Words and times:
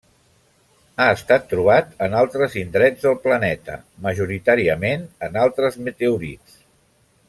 Ha 1.03 1.05
estat 1.17 1.45
trobat 1.51 1.91
en 2.07 2.15
altres 2.23 2.57
indrets 2.63 3.05
del 3.09 3.19
planeta, 3.27 3.79
majoritàriament 4.09 5.07
en 5.29 5.41
altres 5.47 5.83
meteorits. 5.91 6.63